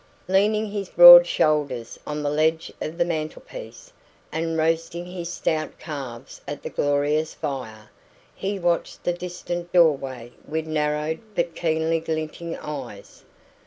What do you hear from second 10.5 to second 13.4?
narrowed but keenly glinting eyes.